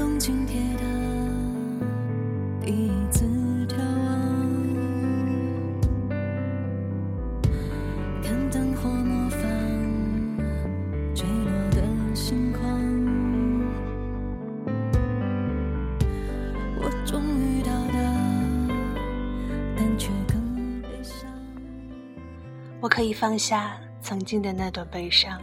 [0.00, 0.84] 东京铁塔
[2.64, 3.26] 第一次
[3.66, 4.08] 眺望，
[8.22, 9.42] 看灯火模仿
[11.14, 11.82] 坠落的
[12.14, 12.62] 星光。
[16.78, 17.98] 我终于到达，
[19.76, 21.28] 但却更悲伤。
[22.80, 25.38] 我可以放下曾经的那段悲伤，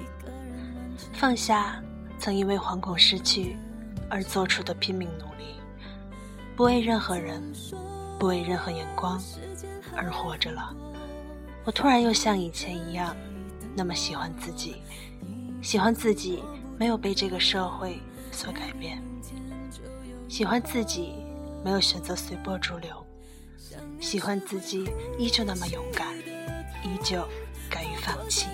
[1.14, 1.80] 放下
[2.18, 3.56] 曾因为惶恐失去
[4.10, 5.56] 而做出的拼命努力，
[6.56, 7.42] 不为任何人，
[8.20, 9.22] 不为任何眼光
[9.96, 10.74] 而活着了。
[11.66, 13.16] 我突然又像以前一样，
[13.76, 14.82] 那么喜欢自己，
[15.62, 16.44] 喜欢自己
[16.78, 18.00] 没有被这个社会
[18.32, 19.04] 所改变，
[20.30, 21.14] 喜欢自己
[21.64, 23.06] 没有选择随波逐流，
[24.00, 26.18] 喜欢自己依旧那么勇敢，
[26.84, 27.28] 依旧
[27.70, 28.48] 敢于放弃。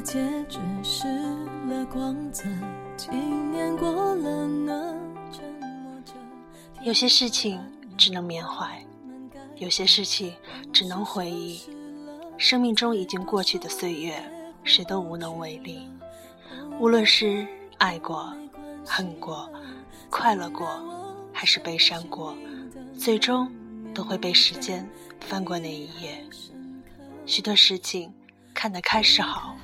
[0.00, 1.06] 新的戒指失
[1.68, 2.44] 了光泽，
[2.96, 4.94] 几年过了呢？
[5.30, 6.12] 沉默着。
[6.82, 7.60] 有些事情
[7.98, 8.82] 只能缅怀，
[9.56, 10.32] 有些事情
[10.72, 11.60] 只能回忆。
[12.38, 14.22] 生命中已经过去的岁月，
[14.64, 15.86] 谁都无能为力。
[16.78, 17.46] 无论是
[17.76, 18.34] 爱过、
[18.86, 19.50] 恨过、
[20.08, 20.82] 快乐过，
[21.30, 22.34] 还是悲伤过，
[22.98, 23.50] 最终
[23.94, 24.88] 都会被时间
[25.20, 26.24] 翻过那一页。
[27.26, 28.10] 许多事情
[28.54, 29.54] 看得开是好，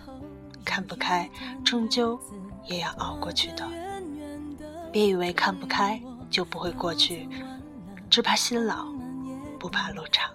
[0.67, 1.31] 看不开，
[1.65, 2.21] 终究
[2.67, 3.67] 也要熬过去的。
[4.93, 7.29] 别以为看不开就不会过去，
[8.11, 8.85] 只怕心老，
[9.59, 10.29] 不怕路长。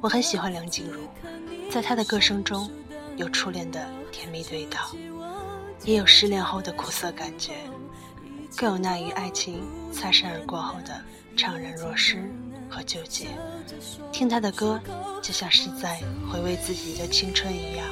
[0.00, 1.00] 我很喜欢梁静茹，
[1.70, 2.70] 在她的歌声中，
[3.16, 4.78] 有初恋的甜蜜味道，
[5.84, 7.54] 也有失恋后的苦涩感觉，
[8.56, 11.00] 更有那与爱情擦身而过后的
[11.36, 12.30] 怅然若失
[12.68, 13.28] 和纠结。
[14.12, 14.78] 听她的歌，
[15.22, 16.00] 就像是在
[16.30, 17.86] 回味自己的青春一样。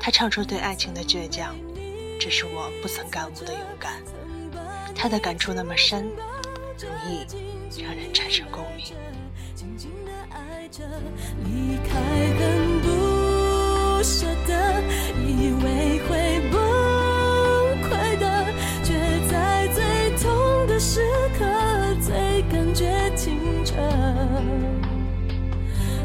[0.00, 1.54] 他唱出对爱情的倔强。
[2.18, 4.02] 只是我不曾感悟的勇敢，
[4.94, 6.02] 他的感触那么深，
[6.78, 7.24] 容易
[7.82, 8.94] 让人产生共鸣。
[11.44, 11.98] 离开
[12.38, 14.82] 很不舍得，
[15.26, 16.60] 以为会崩
[17.88, 18.52] 溃的，
[18.84, 18.92] 却
[19.30, 21.00] 在最痛的时
[21.38, 21.44] 刻
[22.02, 23.74] 最感觉清澈。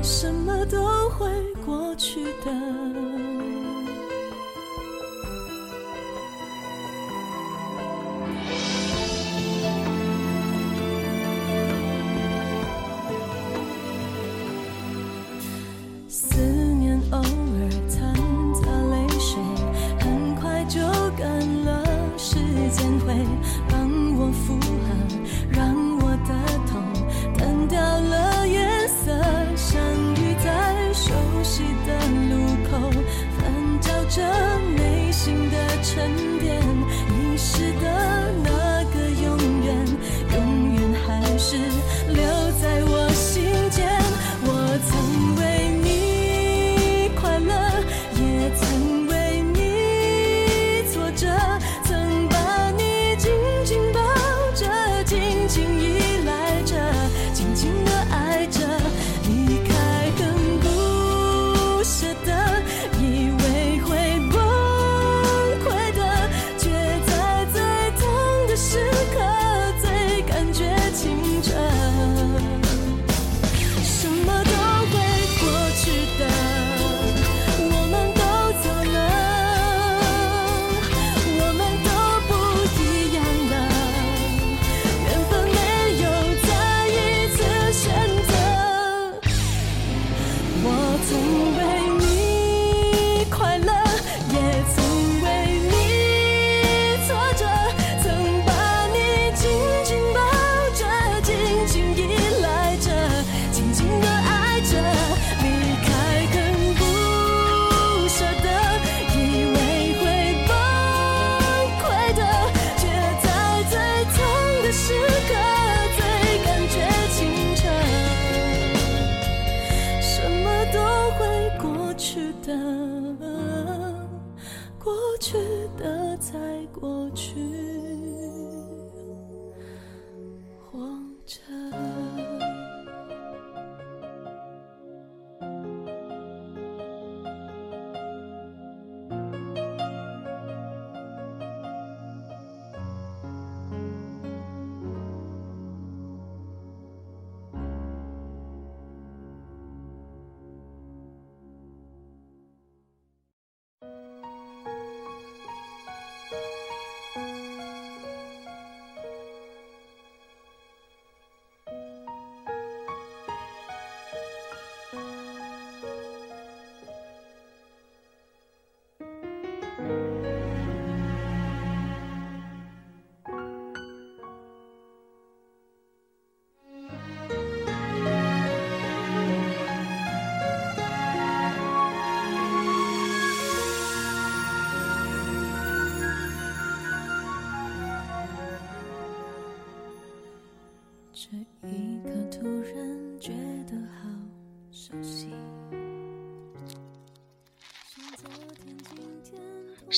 [0.02, 1.30] 什么都会
[1.66, 2.52] 过去的。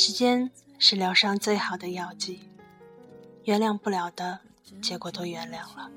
[0.07, 0.49] 时间
[0.79, 2.39] 是疗伤最好的药剂，
[3.43, 4.39] 原谅不了的
[4.81, 5.91] 结果都原谅了。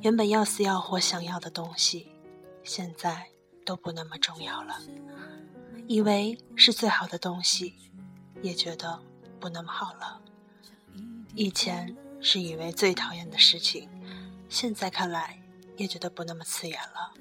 [0.00, 2.08] 原本要死要活想要的东西，
[2.64, 3.28] 现在
[3.64, 4.80] 都不那么重要了。
[5.86, 7.76] 以为是最好的东西，
[8.42, 8.98] 也觉得
[9.38, 10.20] 不那么好了。
[11.36, 13.88] 以前是以为最讨厌的事情，
[14.48, 15.40] 现在看来
[15.76, 17.14] 也觉得不那么刺眼了。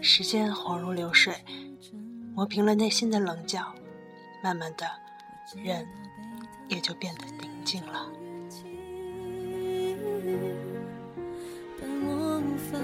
[0.00, 1.44] 时间恍如流水，
[2.34, 3.74] 磨平了内心的棱角。
[4.42, 4.86] 慢慢的，
[5.62, 5.86] 人
[6.68, 8.06] 也就变得宁静了。
[11.80, 12.78] 但我无法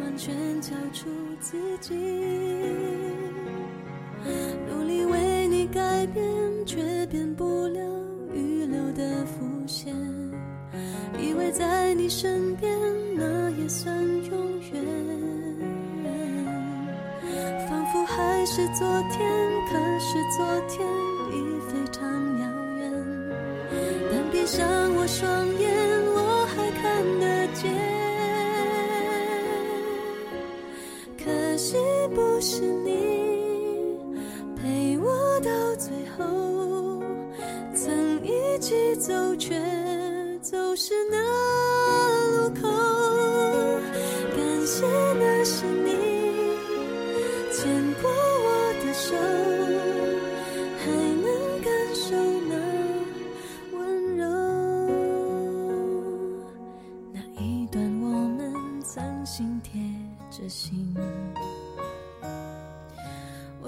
[0.00, 1.08] 完全交出
[1.40, 1.94] 自己，
[4.68, 5.58] 努力为你。
[5.70, 6.24] 改变，
[6.64, 7.80] 却变不了
[8.32, 9.94] 预留的伏线。
[11.20, 12.74] 以为在你身边，
[13.14, 14.82] 那也算永远。
[17.68, 19.28] 仿佛还是昨天，
[20.10, 20.88] 是昨天
[21.30, 22.02] 已非常
[22.40, 22.46] 遥
[22.78, 22.90] 远。
[24.10, 25.67] 但闭上我双眼，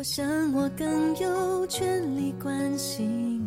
[0.00, 3.39] 我想我更有权利关心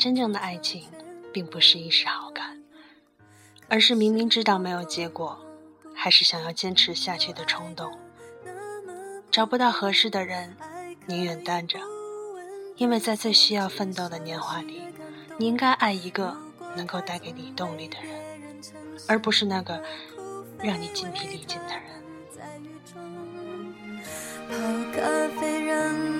[0.00, 0.84] 真正的爱情，
[1.30, 2.58] 并不是一时好感，
[3.68, 5.38] 而是明明知道没有结果，
[5.94, 7.92] 还是想要坚持下去的冲动。
[9.30, 10.56] 找不到合适的人，
[11.04, 11.78] 宁愿单着，
[12.76, 14.80] 因为在最需要奋斗的年华里，
[15.36, 16.34] 你应该爱一个
[16.74, 18.18] 能够带给你动力的人，
[19.06, 19.84] 而不是那个
[20.62, 21.84] 让你筋疲力尽的人。
[24.48, 24.56] 泡
[24.96, 26.19] 咖啡让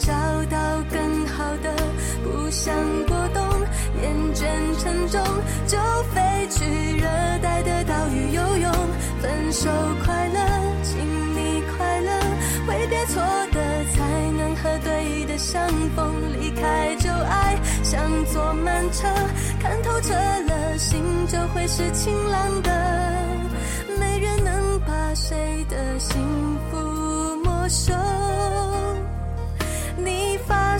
[0.00, 0.12] 找
[0.50, 1.72] 到更好的。
[2.24, 2.74] 不想
[3.06, 3.42] 过冬，
[4.02, 4.44] 厌倦
[4.80, 5.22] 沉重，
[5.66, 5.78] 就
[6.12, 7.06] 飞去热
[7.42, 8.72] 带的岛屿游泳。
[9.20, 9.68] 分手
[10.04, 10.40] 快乐，
[10.82, 10.98] 请
[11.36, 12.10] 你快乐，
[12.66, 14.02] 挥别错的，才
[14.36, 16.14] 能和对的相逢。
[16.40, 18.00] 离开旧爱，像
[18.32, 19.06] 坐慢车，
[19.60, 22.70] 看透彻了，心就会是晴朗的。
[23.98, 26.18] 没人能把谁的幸
[26.70, 27.92] 福没收。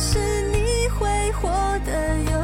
[0.03, 0.19] 是
[0.51, 1.51] 你会活
[1.85, 2.40] 得有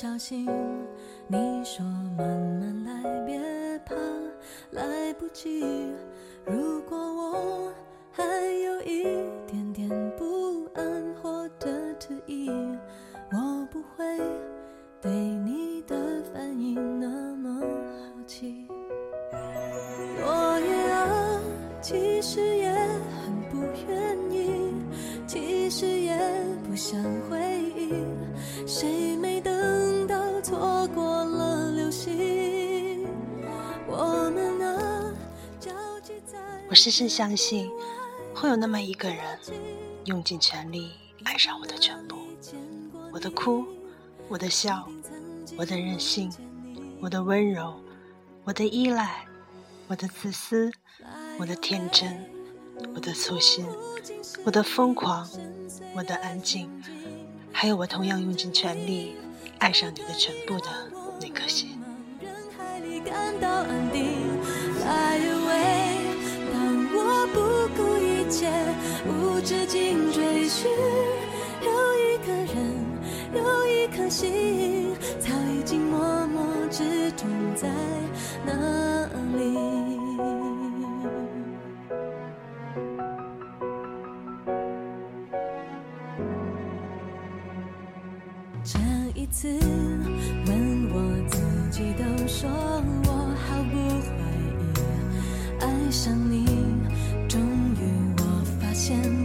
[0.00, 0.46] 小心。
[1.26, 1.84] 你说
[2.16, 3.36] 慢慢来，别
[3.84, 3.96] 怕
[4.70, 5.92] 来不及。
[6.46, 6.77] 如
[36.70, 37.70] 我深深相信，
[38.34, 39.38] 会有那么一个人，
[40.04, 40.92] 用尽全力
[41.24, 42.16] 爱上我的全部，
[43.10, 43.64] 我的哭，
[44.28, 44.86] 我的笑，
[45.56, 46.30] 我的任性，
[47.00, 47.74] 我的温柔，
[48.44, 49.24] 我的依赖，
[49.86, 50.70] 我的自私，
[51.38, 52.22] 我的天真，
[52.94, 53.64] 我的粗心，
[54.44, 55.26] 我的疯狂，
[55.96, 56.70] 我的安静，
[57.50, 59.16] 还有我同样用尽全力
[59.58, 60.66] 爱上你的全部的
[61.18, 61.80] 那颗心。
[62.20, 64.04] 人海里感到安定
[64.74, 65.87] ，Fly away。
[68.38, 68.48] 些，
[69.08, 70.70] 无止境追寻，
[71.60, 72.56] 有一个人，
[73.34, 75.98] 有一颗心，早已经默
[76.28, 77.68] 默之中在
[78.46, 79.58] 那里。
[88.62, 88.78] 这
[89.20, 89.48] 一次，
[90.46, 90.96] 问我
[91.28, 91.38] 自
[91.72, 92.48] 己都说
[93.04, 94.08] 我毫不怀
[94.60, 94.62] 疑，
[95.58, 96.47] 爱上你，
[98.88, 99.17] 现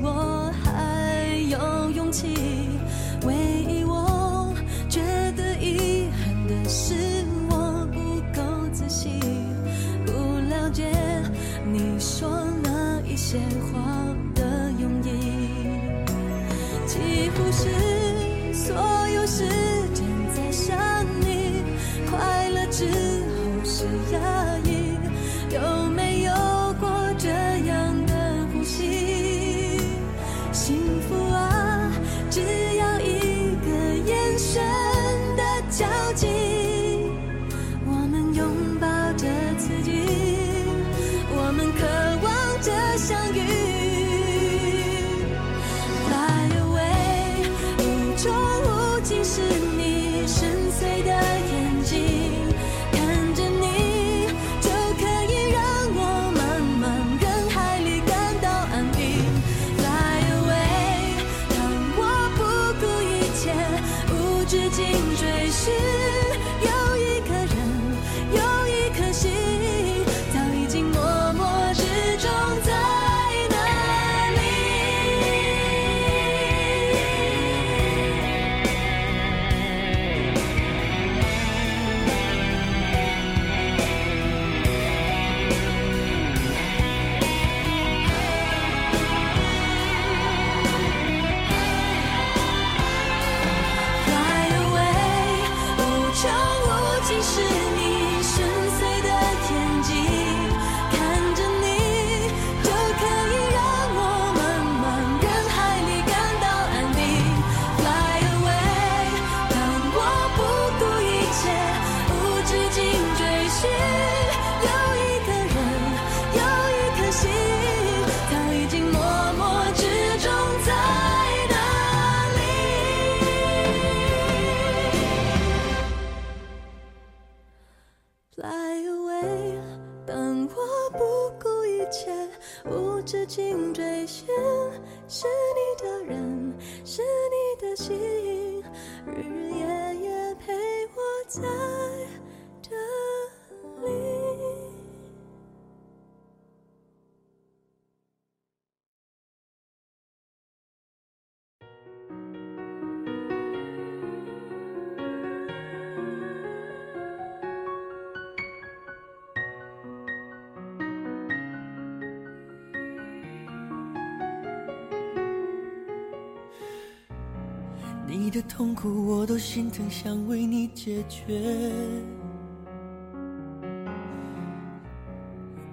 [168.33, 171.71] 的痛苦我都心疼，想为你解决。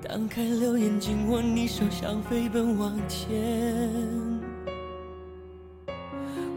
[0.03, 3.31] 当开了眼睛，握你手，想飞奔往前。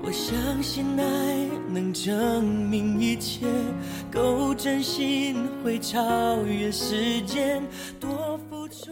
[0.02, 3.48] 我相信爱能证明一切，
[4.12, 7.64] 够真心会超越时间。
[7.98, 8.92] 多付出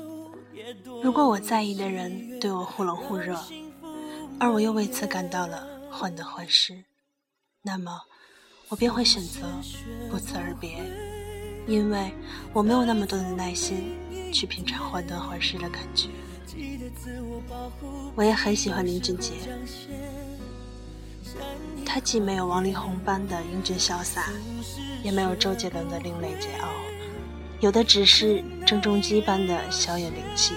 [0.54, 1.04] 也多。
[1.04, 3.38] 如果我在意的人对我忽冷忽热，
[4.40, 5.68] 而我又为此感到了。
[5.94, 6.82] 患得患失，
[7.64, 8.02] 那么
[8.70, 9.42] 我便会选择
[10.10, 10.80] 不辞而别，
[11.68, 12.12] 因为
[12.54, 13.96] 我没有那么多的耐心
[14.34, 16.08] 去品尝患得患失的感觉。
[18.16, 19.34] 我也很喜欢林俊杰，
[21.86, 24.30] 他既没有王力宏般的英俊潇洒，
[25.04, 26.68] 也没有周杰伦的另类桀骜，
[27.60, 30.56] 有的只是郑中基般的小野灵气。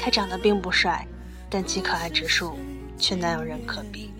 [0.00, 1.06] 他长得并不帅，
[1.50, 2.56] 但其可爱指数。
[3.00, 4.10] 却难有人可比。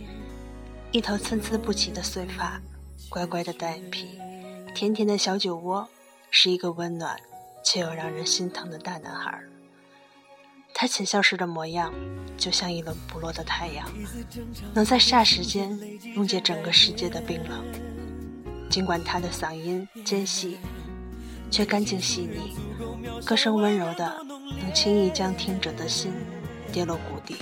[0.90, 2.59] 一头参差不齐的碎发，
[3.11, 4.18] 乖乖的单眼皮，
[4.74, 5.87] 甜甜的小酒窝，
[6.31, 7.14] 是一个温暖
[7.62, 9.38] 却又让人心疼的大男孩。
[10.72, 11.92] 他浅笑时的模样，
[12.38, 13.87] 就像一轮不落的太阳，
[14.72, 15.79] 能在霎时间
[16.14, 17.62] 溶解整个世界的冰冷。
[18.70, 20.57] 尽管他的嗓音尖细，
[21.51, 22.57] 却干净细腻，
[23.27, 24.24] 歌声温柔的，
[24.62, 26.12] 能轻易将听者的心
[26.72, 27.37] 跌落谷底。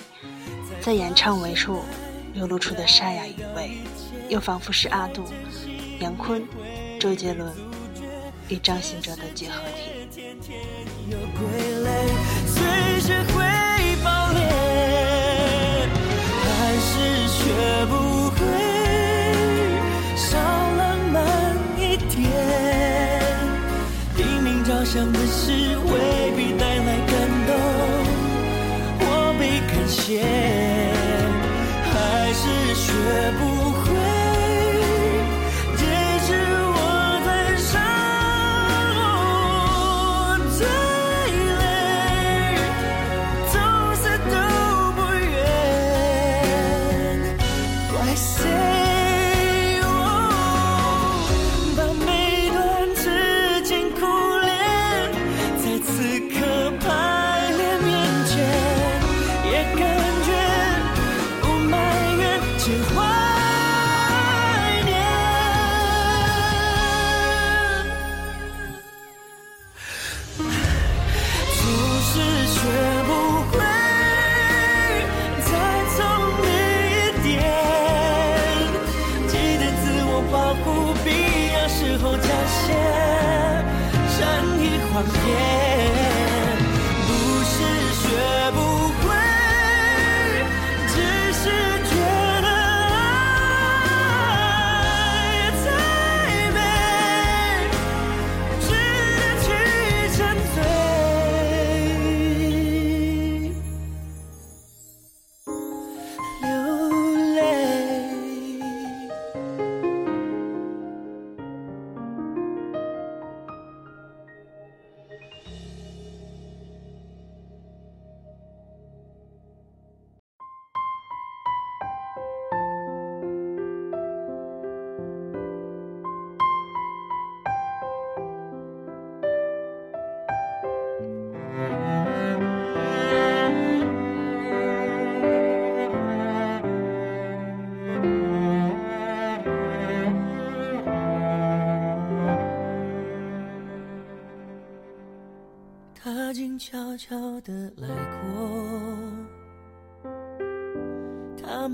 [0.80, 1.82] 在演唱尾处
[2.36, 3.78] 流露出的沙哑余味，
[4.28, 5.24] 又仿佛是阿杜、
[6.00, 6.46] 杨坤、
[7.00, 7.50] 周杰伦
[8.50, 10.28] 与张信哲的结合体。
[24.88, 25.50] 想的事
[25.88, 27.12] 未必带来感
[27.44, 27.54] 动，
[29.00, 30.65] 我被感谢。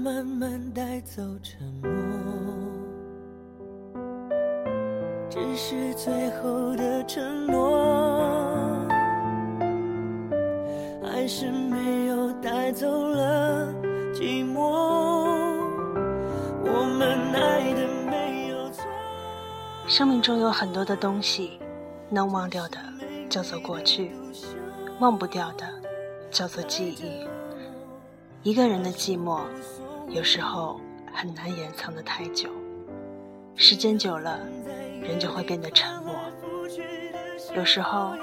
[0.03, 1.93] 慢慢带走沉默，
[5.31, 8.85] 只是最后的承诺，
[11.05, 13.73] 还是没有带走了
[14.13, 14.59] 寂寞。
[16.65, 18.85] 我们爱的没有错。
[19.87, 21.61] 生命中有很多的东西，
[22.11, 22.79] 能忘掉的
[23.31, 24.11] 叫做过去。
[24.99, 25.65] 忘不掉的，
[26.29, 27.25] 叫做记忆。
[28.43, 29.43] 一个人的寂寞，
[30.09, 30.81] 有时候
[31.13, 32.49] 很难掩藏的太久。
[33.55, 34.41] 时间久了，
[35.03, 36.15] 人就会变得沉默。
[37.55, 38.15] 有时候，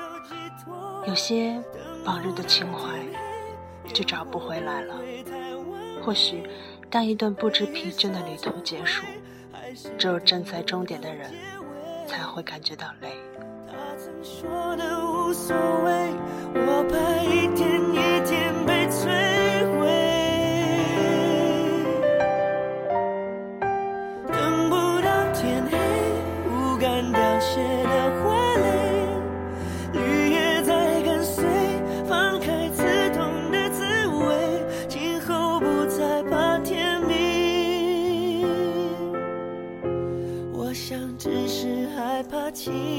[1.05, 1.61] 有些
[2.05, 2.99] 往日的情怀
[3.93, 4.95] 就找不回来了。
[6.03, 6.43] 或许，
[6.89, 9.05] 当一段不知疲倦的旅途结束，
[9.97, 11.31] 只有站在终点的人，
[12.07, 13.09] 才会感觉到累。
[14.23, 16.13] 说的无所谓，
[16.55, 18.18] 我怕一天一
[42.69, 42.98] 害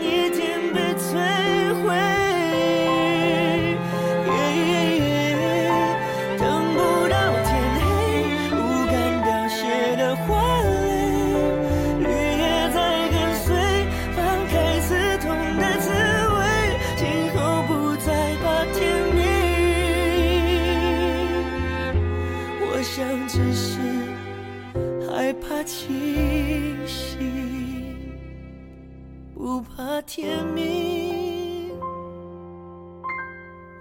[30.03, 31.71] 甜蜜。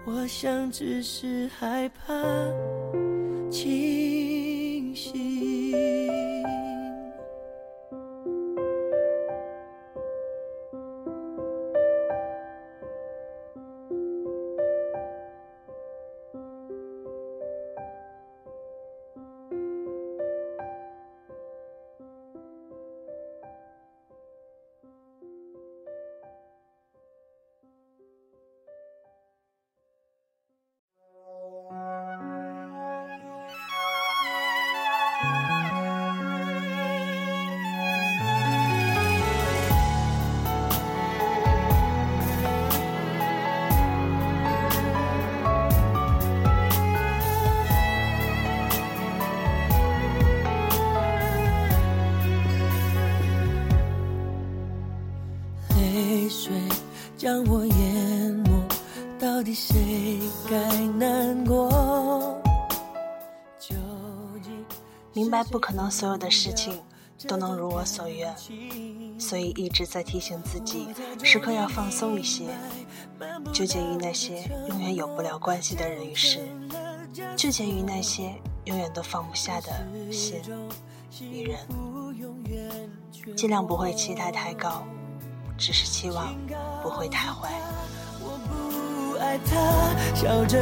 [0.05, 2.13] 我想只是害怕
[3.51, 6.40] 清醒。
[65.31, 66.83] 明白不可能所有的事情
[67.29, 68.35] 都能如我所愿，
[69.17, 70.89] 所以一直在提醒自己，
[71.23, 72.47] 时刻要放松一些。
[73.53, 76.41] 纠结于那些永远有不了关系的人与事，
[77.37, 79.71] 纠结于那些永远都放不下的
[80.11, 80.43] 心
[81.21, 81.61] 与人，
[83.37, 84.83] 尽量不会期待太高。
[85.57, 86.35] 只是期望
[86.83, 87.53] 不会太坏。
[89.31, 89.55] 爱他，
[90.13, 90.59] 笑着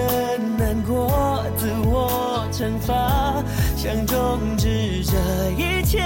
[0.59, 3.43] 难过，自我惩罚，
[3.75, 5.17] 想终止这
[5.57, 6.05] 一切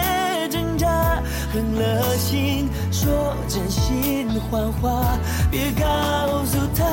[0.49, 1.21] 挣扎，
[1.53, 5.19] 狠了心说真心谎话，
[5.51, 6.85] 别告诉他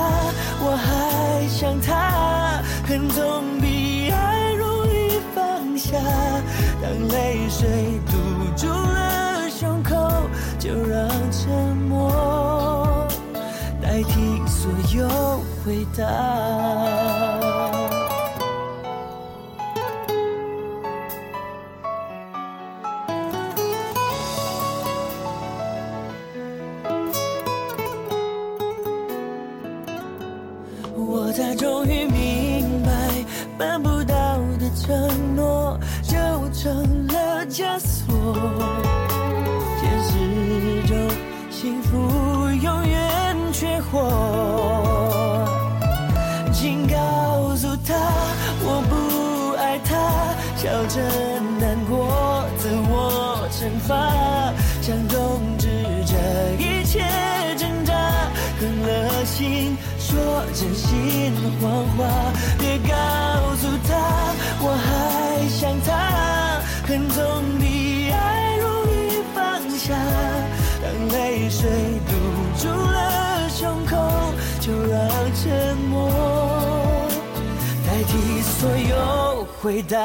[0.60, 6.00] 我还想他，恨总比爱容易放下，
[6.82, 7.70] 当泪水
[8.08, 8.18] 堵
[8.58, 9.96] 住了胸口。
[10.58, 11.50] 就让沉
[11.88, 13.08] 默
[13.82, 15.08] 代替所有
[15.70, 16.04] 回答。
[30.96, 32.90] 我才终于明白，
[33.56, 36.18] 办不到的承诺就
[36.52, 38.79] 成了枷锁。
[53.90, 55.68] 想终止
[56.06, 56.14] 这
[56.62, 57.04] 一切
[57.58, 57.94] 挣扎，
[58.60, 62.06] 狠了心说真心谎话，
[62.58, 62.94] 别告
[63.56, 63.90] 诉他
[64.62, 69.38] 我还想他，恨总比爱容易放
[69.78, 69.96] 下。
[70.82, 71.70] 当泪水
[72.08, 72.12] 堵
[72.58, 73.98] 住了胸口，
[74.60, 75.00] 就让
[75.36, 76.12] 沉默
[77.86, 79.98] 代替所有回答。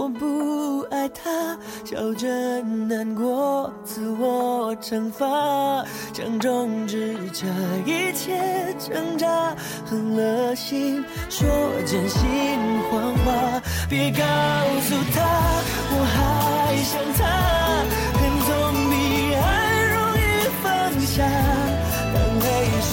[0.00, 1.30] 我不爱他。
[1.84, 2.26] 笑着
[2.88, 5.26] 难过，自我惩罚，
[6.14, 7.46] 想终止这
[7.84, 11.46] 一切挣扎，狠了心说
[11.84, 12.22] 真心
[12.90, 14.24] 谎话，别告
[14.80, 15.20] 诉他
[15.92, 17.20] 我还想他，
[18.16, 18.50] 恨总
[18.88, 19.44] 比爱
[19.92, 20.18] 容易
[20.62, 20.64] 放
[21.04, 21.28] 下，
[22.14, 22.48] 当泪
[22.88, 22.92] 水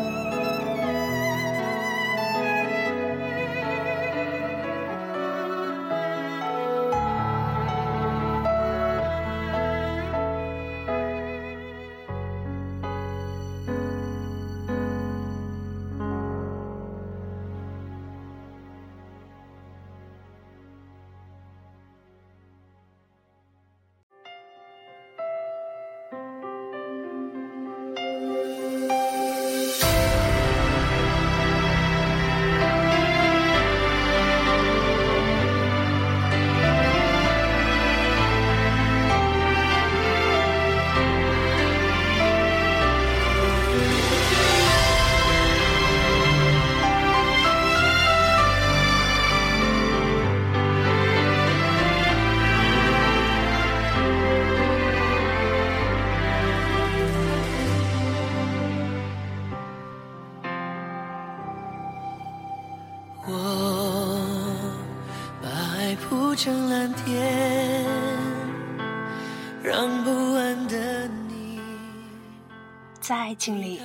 [72.99, 73.81] 在爱情里，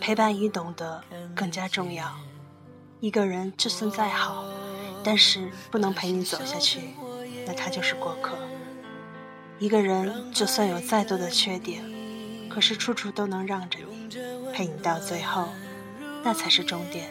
[0.00, 1.02] 陪伴与懂得
[1.34, 2.14] 更加重要。
[3.00, 4.44] 一个人就算再好，
[5.02, 6.94] 但是不能陪你走下去，
[7.46, 8.36] 那他就是过客。
[9.58, 11.82] 一个人就算有再多的缺点，
[12.48, 14.16] 可是处处都能让着你，
[14.52, 15.48] 陪你到最后，
[16.22, 17.10] 那才是终点。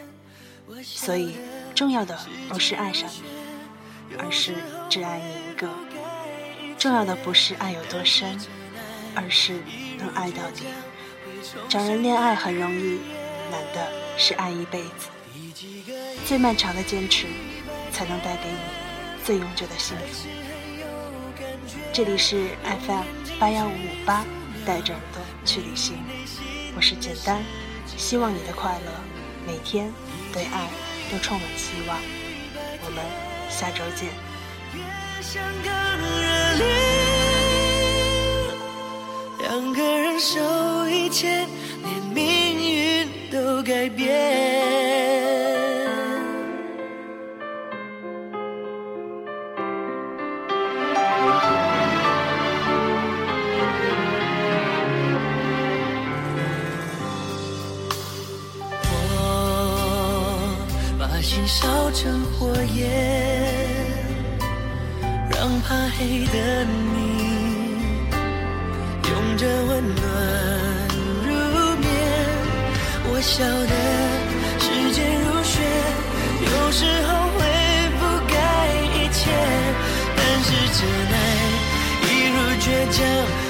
[0.82, 1.36] 所以，
[1.74, 2.18] 重要的
[2.48, 4.54] 不是爱上你，而是
[4.88, 5.68] 只爱你一个；
[6.78, 8.38] 重要的不是爱有多深，
[9.14, 9.54] 而是
[9.98, 10.64] 能爱到底。
[11.68, 13.00] 找人恋爱很容易，
[13.50, 15.10] 难的是爱一辈子。
[16.26, 17.26] 最漫长的坚持，
[17.90, 18.58] 才能带给你
[19.24, 20.28] 最永久的幸福。
[21.92, 22.48] 这里是
[22.86, 23.04] FM
[23.38, 24.24] 八幺五五八，
[24.64, 25.98] 带着耳朵去旅行，
[26.76, 27.42] 我是简单，
[27.96, 28.92] 希望你的快乐
[29.46, 29.92] 每天
[30.32, 30.68] 对爱
[31.10, 31.98] 都充满希望。
[32.84, 33.04] 我们
[33.50, 34.08] 下周见。
[39.54, 40.40] 两个人手
[40.88, 41.46] 一牵，
[41.84, 42.24] 连命
[42.74, 44.10] 运都改变。
[58.88, 58.96] 我
[60.98, 63.86] 把心烧成火焰，
[65.30, 67.21] 让怕黑的你
[69.12, 70.02] 拥着温暖
[71.26, 71.28] 入
[71.76, 71.86] 眠。
[73.04, 73.72] 我晓得
[74.58, 75.54] 时间如雪，
[76.40, 77.38] 有时候会
[77.98, 78.34] 覆盖
[78.96, 79.20] 一切，
[80.16, 80.48] 但是
[80.78, 80.80] 真
[81.12, 81.14] 爱
[82.08, 82.96] 一如倔强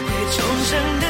[0.04, 0.36] 会重
[0.66, 1.06] 生的